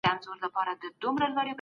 [0.05, 1.49] ایا دا کار ستا لپاره ستونزمن دی؟